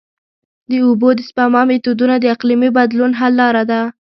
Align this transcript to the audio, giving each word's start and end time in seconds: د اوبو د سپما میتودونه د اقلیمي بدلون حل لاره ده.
د 0.69 0.71
اوبو 0.85 1.09
د 1.15 1.19
سپما 1.29 1.61
میتودونه 1.69 2.15
د 2.19 2.25
اقلیمي 2.35 2.69
بدلون 2.77 3.11
حل 3.19 3.33
لاره 3.41 3.63
ده. 3.71 3.81